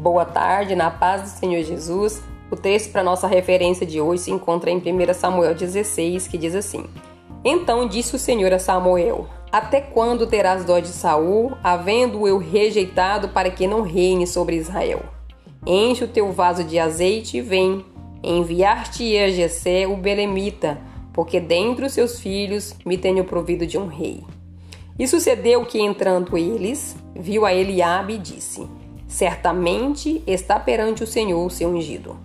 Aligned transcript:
Boa 0.00 0.24
tarde, 0.24 0.74
na 0.74 0.90
paz 0.90 1.20
do 1.20 1.28
Senhor 1.28 1.62
Jesus. 1.62 2.22
O 2.50 2.56
texto 2.56 2.90
para 2.90 3.02
nossa 3.02 3.26
referência 3.26 3.84
de 3.84 4.00
hoje 4.00 4.22
se 4.22 4.30
encontra 4.30 4.70
em 4.70 4.78
1 4.78 5.12
Samuel 5.12 5.54
16, 5.54 6.26
que 6.26 6.38
diz 6.38 6.54
assim: 6.54 6.86
Então 7.44 7.86
disse 7.86 8.16
o 8.16 8.18
Senhor 8.18 8.50
a 8.50 8.58
Samuel: 8.58 9.28
Até 9.52 9.82
quando 9.82 10.26
terás 10.26 10.64
dó 10.64 10.78
de 10.78 10.88
Saul, 10.88 11.52
havendo 11.62 12.26
eu 12.26 12.38
rejeitado 12.38 13.28
para 13.28 13.50
que 13.50 13.66
não 13.66 13.82
reine 13.82 14.26
sobre 14.26 14.56
Israel? 14.56 15.02
Enche 15.66 16.04
o 16.04 16.08
teu 16.08 16.32
vaso 16.32 16.64
de 16.64 16.78
azeite 16.78 17.36
e 17.36 17.42
vem. 17.42 17.84
Enviar-te-ia 18.22 19.30
Jessé 19.30 19.86
o 19.86 19.98
belemita, 19.98 20.80
porque 21.12 21.38
dentre 21.38 21.84
os 21.84 21.92
seus 21.92 22.18
filhos 22.18 22.74
me 22.86 22.96
tenho 22.96 23.22
provido 23.24 23.66
de 23.66 23.76
um 23.76 23.86
rei. 23.86 24.24
E 24.98 25.06
sucedeu 25.06 25.66
que 25.66 25.78
entrando 25.78 26.38
eles, 26.38 26.96
viu 27.14 27.44
a 27.44 27.52
Eliabe 27.52 28.14
e 28.14 28.18
disse: 28.18 28.66
Certamente 29.10 30.22
está 30.24 30.60
perante 30.60 31.02
o 31.02 31.06
Senhor 31.06 31.44
o 31.44 31.50
seu 31.50 31.68
ungido. 31.68 32.16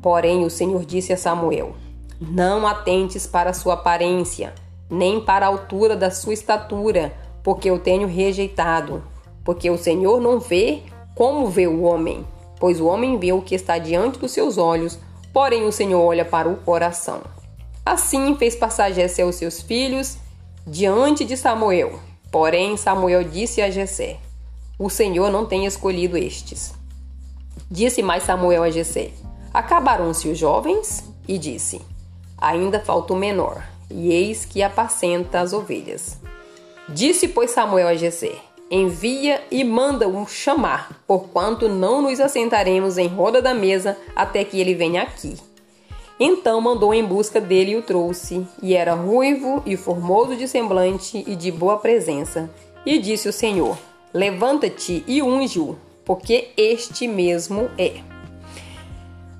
Porém, 0.00 0.44
o 0.44 0.50
Senhor 0.50 0.84
disse 0.84 1.12
a 1.12 1.16
Samuel: 1.16 1.74
Não 2.20 2.64
atentes 2.64 3.26
para 3.26 3.50
a 3.50 3.52
sua 3.52 3.74
aparência, 3.74 4.54
nem 4.88 5.20
para 5.20 5.46
a 5.46 5.48
altura 5.48 5.96
da 5.96 6.12
sua 6.12 6.32
estatura, 6.32 7.12
porque 7.42 7.68
eu 7.68 7.80
tenho 7.80 8.06
rejeitado. 8.06 9.02
Porque 9.44 9.68
o 9.68 9.76
Senhor 9.76 10.20
não 10.20 10.38
vê 10.38 10.84
como 11.12 11.48
vê 11.48 11.66
o 11.66 11.82
homem, 11.82 12.24
pois 12.60 12.80
o 12.80 12.86
homem 12.86 13.18
vê 13.18 13.32
o 13.32 13.42
que 13.42 13.56
está 13.56 13.76
diante 13.76 14.20
dos 14.20 14.30
seus 14.30 14.58
olhos, 14.58 14.96
porém 15.32 15.64
o 15.64 15.72
Senhor 15.72 16.00
olha 16.00 16.24
para 16.24 16.48
o 16.48 16.56
coração. 16.58 17.20
Assim 17.84 18.36
fez 18.36 18.54
passar 18.54 18.92
Jessé 18.92 19.24
os 19.24 19.34
seus 19.34 19.60
filhos 19.60 20.18
diante 20.64 21.24
de 21.24 21.36
Samuel. 21.36 21.98
Porém, 22.30 22.76
Samuel 22.76 23.24
disse 23.24 23.60
a 23.60 23.70
Jessé: 23.70 24.18
o 24.78 24.88
Senhor 24.88 25.30
não 25.30 25.44
tem 25.44 25.66
escolhido 25.66 26.16
estes. 26.16 26.72
Disse 27.70 28.02
mais 28.02 28.22
Samuel 28.22 28.62
a 28.62 28.70
Jessé: 28.70 29.10
Acabaram-se 29.52 30.28
os 30.28 30.38
jovens? 30.38 31.04
E 31.26 31.36
disse: 31.36 31.80
Ainda 32.38 32.78
falta 32.78 33.12
o 33.12 33.16
menor, 33.16 33.62
e 33.90 34.12
eis 34.12 34.44
que 34.44 34.62
apacenta 34.62 35.40
as 35.40 35.52
ovelhas. 35.52 36.16
Disse, 36.88 37.28
pois, 37.28 37.50
Samuel 37.50 37.88
a 37.88 37.96
Jessé: 37.96 38.36
Envia 38.70 39.42
e 39.50 39.64
manda-o 39.64 40.26
chamar, 40.26 41.02
porquanto 41.06 41.68
não 41.68 42.00
nos 42.00 42.20
assentaremos 42.20 42.98
em 42.98 43.08
roda 43.08 43.42
da 43.42 43.52
mesa 43.52 43.96
até 44.14 44.44
que 44.44 44.60
ele 44.60 44.74
venha 44.74 45.02
aqui. 45.02 45.36
Então 46.20 46.60
mandou 46.60 46.94
em 46.94 47.04
busca 47.04 47.40
dele 47.40 47.72
e 47.72 47.76
o 47.76 47.82
trouxe, 47.82 48.46
e 48.62 48.74
era 48.74 48.94
ruivo 48.94 49.62
e 49.66 49.76
formoso 49.76 50.36
de 50.36 50.46
semblante 50.48 51.24
e 51.26 51.34
de 51.34 51.50
boa 51.50 51.78
presença. 51.78 52.50
E 52.86 52.98
disse 52.98 53.28
o 53.28 53.32
Senhor: 53.32 53.76
Levanta-te 54.12 55.04
e 55.06 55.22
unge-o, 55.22 55.76
porque 56.02 56.48
este 56.56 57.06
mesmo 57.06 57.68
é. 57.76 57.96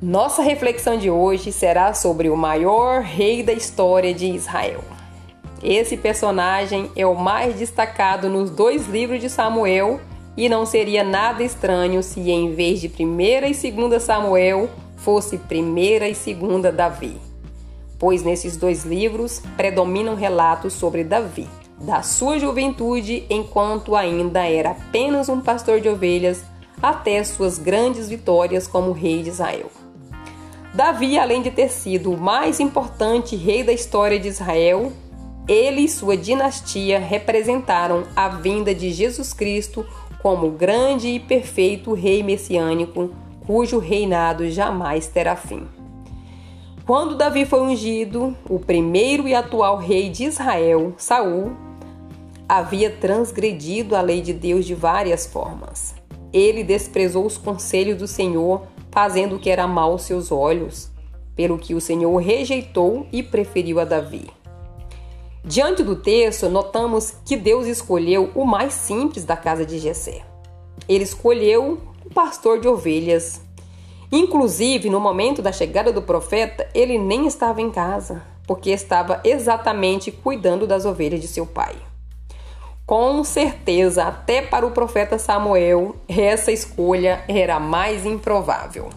Nossa 0.00 0.40
reflexão 0.40 0.96
de 0.96 1.10
hoje 1.10 1.50
será 1.50 1.92
sobre 1.94 2.30
o 2.30 2.36
maior 2.36 3.02
rei 3.02 3.42
da 3.42 3.52
história 3.52 4.14
de 4.14 4.26
Israel. 4.26 4.84
Esse 5.64 5.96
personagem 5.96 6.88
é 6.94 7.04
o 7.04 7.16
mais 7.16 7.56
destacado 7.56 8.28
nos 8.28 8.50
dois 8.50 8.86
livros 8.86 9.20
de 9.20 9.28
Samuel 9.28 10.00
e 10.36 10.48
não 10.48 10.64
seria 10.64 11.02
nada 11.02 11.42
estranho 11.42 12.00
se 12.00 12.20
em 12.30 12.54
vez 12.54 12.80
de 12.80 12.86
1 12.86 13.20
e 13.46 13.72
2 13.72 14.00
Samuel 14.00 14.70
fosse 14.96 15.40
1 15.50 15.78
e 15.78 16.34
2 16.34 16.74
Davi, 16.74 17.16
pois 17.98 18.22
nesses 18.22 18.56
dois 18.56 18.84
livros 18.84 19.42
predominam 19.56 20.14
relatos 20.14 20.72
sobre 20.72 21.02
Davi 21.02 21.48
da 21.82 22.02
sua 22.02 22.38
juventude, 22.38 23.24
enquanto 23.28 23.96
ainda 23.96 24.46
era 24.46 24.70
apenas 24.70 25.28
um 25.28 25.40
pastor 25.40 25.80
de 25.80 25.88
ovelhas, 25.88 26.44
até 26.80 27.22
suas 27.24 27.58
grandes 27.58 28.08
vitórias 28.08 28.66
como 28.66 28.92
rei 28.92 29.22
de 29.22 29.30
Israel. 29.30 29.70
Davi, 30.74 31.18
além 31.18 31.42
de 31.42 31.50
ter 31.50 31.68
sido 31.68 32.12
o 32.12 32.16
mais 32.18 32.58
importante 32.58 33.36
rei 33.36 33.62
da 33.62 33.72
história 33.72 34.18
de 34.18 34.28
Israel, 34.28 34.92
ele 35.46 35.82
e 35.82 35.88
sua 35.88 36.16
dinastia 36.16 36.98
representaram 36.98 38.04
a 38.14 38.28
vinda 38.28 38.74
de 38.74 38.90
Jesus 38.90 39.32
Cristo 39.32 39.84
como 40.22 40.50
grande 40.50 41.08
e 41.08 41.20
perfeito 41.20 41.92
rei 41.94 42.22
messiânico, 42.22 43.10
cujo 43.44 43.78
reinado 43.78 44.48
jamais 44.50 45.08
terá 45.08 45.34
fim. 45.34 45.66
Quando 46.86 47.16
Davi 47.16 47.44
foi 47.44 47.60
ungido, 47.60 48.36
o 48.48 48.58
primeiro 48.58 49.28
e 49.28 49.34
atual 49.34 49.76
rei 49.76 50.08
de 50.08 50.24
Israel, 50.24 50.94
Saul, 50.96 51.52
havia 52.52 52.90
transgredido 52.90 53.96
a 53.96 54.02
lei 54.02 54.20
de 54.20 54.34
Deus 54.34 54.66
de 54.66 54.74
várias 54.74 55.26
formas. 55.26 55.94
Ele 56.30 56.62
desprezou 56.62 57.24
os 57.24 57.38
conselhos 57.38 57.96
do 57.96 58.06
Senhor, 58.06 58.64
fazendo 58.90 59.36
o 59.36 59.38
que 59.38 59.48
era 59.48 59.66
mal 59.66 59.92
aos 59.92 60.02
seus 60.02 60.30
olhos, 60.30 60.90
pelo 61.34 61.56
que 61.56 61.74
o 61.74 61.80
Senhor 61.80 62.14
rejeitou 62.18 63.06
e 63.10 63.22
preferiu 63.22 63.80
a 63.80 63.86
Davi. 63.86 64.28
Diante 65.42 65.82
do 65.82 65.96
texto, 65.96 66.50
notamos 66.50 67.14
que 67.24 67.38
Deus 67.38 67.66
escolheu 67.66 68.30
o 68.34 68.44
mais 68.44 68.74
simples 68.74 69.24
da 69.24 69.34
casa 69.34 69.64
de 69.64 69.78
Jessé. 69.78 70.20
Ele 70.86 71.04
escolheu 71.04 71.78
o 72.04 72.10
pastor 72.10 72.60
de 72.60 72.68
ovelhas. 72.68 73.40
Inclusive, 74.12 74.90
no 74.90 75.00
momento 75.00 75.40
da 75.40 75.52
chegada 75.52 75.90
do 75.90 76.02
profeta, 76.02 76.68
ele 76.74 76.98
nem 76.98 77.26
estava 77.26 77.62
em 77.62 77.70
casa, 77.70 78.22
porque 78.46 78.68
estava 78.68 79.22
exatamente 79.24 80.12
cuidando 80.12 80.66
das 80.66 80.84
ovelhas 80.84 81.22
de 81.22 81.28
seu 81.28 81.46
pai. 81.46 81.74
Com 82.84 83.22
certeza, 83.22 84.04
até 84.04 84.42
para 84.42 84.66
o 84.66 84.72
profeta 84.72 85.16
Samuel, 85.16 85.94
essa 86.08 86.50
escolha 86.50 87.24
era 87.28 87.60
mais 87.60 88.04
improvável. 88.04 88.90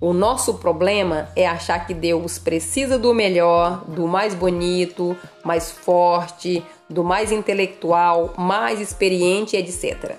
O 0.00 0.14
nosso 0.14 0.54
problema 0.54 1.28
é 1.36 1.46
achar 1.46 1.86
que 1.86 1.92
Deus 1.92 2.38
precisa 2.38 2.98
do 2.98 3.12
melhor, 3.12 3.84
do 3.86 4.06
mais 4.06 4.34
bonito, 4.34 5.14
mais 5.44 5.70
forte, 5.70 6.64
do 6.88 7.04
mais 7.04 7.30
intelectual, 7.30 8.32
mais 8.38 8.80
experiente, 8.80 9.56
etc. 9.56 10.14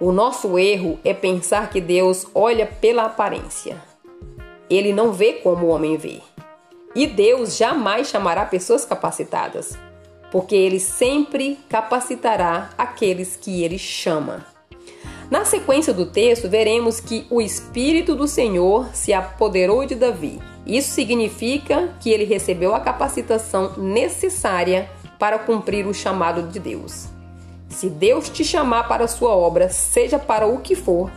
O 0.00 0.10
nosso 0.10 0.58
erro 0.58 0.98
é 1.04 1.14
pensar 1.14 1.70
que 1.70 1.80
Deus 1.80 2.26
olha 2.34 2.66
pela 2.66 3.04
aparência. 3.04 3.76
Ele 4.68 4.92
não 4.92 5.12
vê 5.12 5.34
como 5.34 5.66
o 5.66 5.68
homem 5.68 5.96
vê. 5.96 6.20
E 6.94 7.06
Deus 7.06 7.56
jamais 7.56 8.08
chamará 8.08 8.44
pessoas 8.44 8.84
capacitadas 8.84 9.78
porque 10.32 10.56
ele 10.56 10.80
sempre 10.80 11.58
capacitará 11.68 12.70
aqueles 12.78 13.36
que 13.36 13.62
ele 13.62 13.78
chama. 13.78 14.46
Na 15.30 15.44
sequência 15.44 15.92
do 15.92 16.06
texto, 16.06 16.48
veremos 16.48 17.00
que 17.00 17.26
o 17.30 17.40
Espírito 17.40 18.16
do 18.16 18.26
Senhor 18.26 18.88
se 18.94 19.12
apoderou 19.12 19.84
de 19.86 19.94
Davi. 19.94 20.40
Isso 20.66 20.90
significa 20.90 21.94
que 22.00 22.10
ele 22.10 22.24
recebeu 22.24 22.74
a 22.74 22.80
capacitação 22.80 23.74
necessária 23.76 24.90
para 25.18 25.38
cumprir 25.38 25.86
o 25.86 25.94
chamado 25.94 26.48
de 26.48 26.58
Deus. 26.58 27.06
Se 27.68 27.88
Deus 27.88 28.28
te 28.28 28.44
chamar 28.44 28.88
para 28.88 29.04
a 29.04 29.08
sua 29.08 29.34
obra, 29.34 29.68
seja 29.68 30.18
para 30.18 30.46
o 30.46 30.60
que 30.60 30.74
for, 30.74 31.10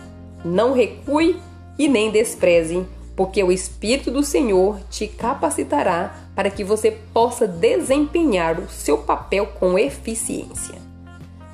não 0.44 0.74
recue 0.74 1.40
e 1.78 1.88
nem 1.88 2.12
despreze, 2.12 2.86
porque 3.16 3.44
o 3.44 3.52
Espírito 3.52 4.12
do 4.12 4.24
Senhor 4.24 4.80
te 4.90 5.08
capacitará 5.08 6.16
para 6.36 6.50
que 6.50 6.64
você 6.64 6.92
possa 6.92 7.48
desempenhar 7.48 8.60
o 8.60 8.70
seu 8.70 8.98
papel 9.00 9.48
com 9.48 9.80
eficiência. 9.80 10.76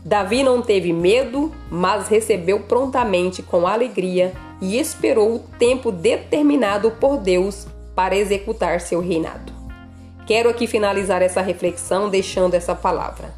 Davi 0.04 0.42
não 0.42 0.62
teve 0.62 0.92
medo, 0.92 1.52
mas 1.70 2.08
recebeu 2.08 2.62
prontamente 2.62 3.44
com 3.44 3.68
alegria 3.68 4.34
e 4.60 4.80
esperou 4.80 5.36
o 5.36 5.40
tempo 5.40 5.92
determinado 5.92 6.92
por 6.92 7.18
Deus 7.18 7.68
para 7.96 8.16
executar 8.16 8.82
seu 8.82 9.00
reinado. 9.00 9.54
Quero 10.26 10.50
aqui 10.50 10.66
finalizar 10.66 11.22
essa 11.22 11.42
reflexão 11.42 12.10
deixando 12.10 12.56
essa 12.56 12.74
palavra. 12.74 13.34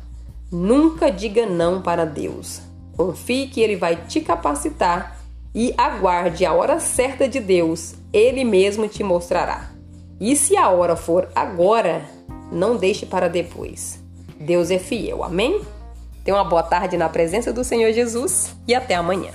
Nunca 0.51 1.09
diga 1.09 1.45
não 1.45 1.81
para 1.81 2.05
Deus. 2.05 2.61
Confie 2.95 3.47
que 3.47 3.59
Ele 3.59 3.75
vai 3.75 3.95
te 3.95 4.21
capacitar 4.21 5.22
e 5.53 5.73
aguarde 5.77 6.45
a 6.45 6.53
hora 6.53 6.79
certa 6.79 7.27
de 7.27 7.39
Deus, 7.39 7.95
Ele 8.11 8.43
mesmo 8.43 8.87
te 8.87 9.03
mostrará. 9.03 9.71
E 10.19 10.35
se 10.35 10.55
a 10.57 10.69
hora 10.69 10.95
for 10.95 11.29
agora, 11.35 12.03
não 12.51 12.77
deixe 12.77 13.05
para 13.05 13.27
depois. 13.27 13.99
Deus 14.39 14.71
é 14.71 14.79
fiel, 14.79 15.23
amém? 15.23 15.61
Tenha 16.23 16.37
uma 16.37 16.43
boa 16.43 16.63
tarde 16.63 16.97
na 16.97 17.09
presença 17.09 17.51
do 17.51 17.63
Senhor 17.63 17.91
Jesus 17.91 18.55
e 18.67 18.73
até 18.73 18.95
amanhã. 18.95 19.31